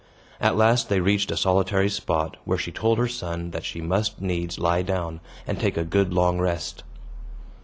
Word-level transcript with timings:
At 0.39 0.57
last 0.57 0.89
they 0.89 0.99
reached 0.99 1.29
a 1.29 1.37
solitary 1.37 1.87
spot, 1.87 2.35
where 2.43 2.57
she 2.57 2.71
told 2.71 2.97
her 2.97 3.07
son 3.07 3.51
that 3.51 3.63
she 3.63 3.81
must 3.81 4.19
needs 4.19 4.57
lie 4.57 4.81
down, 4.81 5.19
and 5.45 5.59
take 5.59 5.77
a 5.77 5.83
good 5.85 6.11
long 6.11 6.39
rest. 6.39 6.81